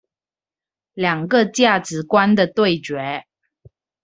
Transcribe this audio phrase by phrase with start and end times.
[0.95, 3.25] 兩個價值觀的對決